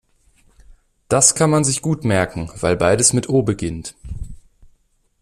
[1.09, 3.93] Das kann man sich gut merken, weil beides mit O beginnt.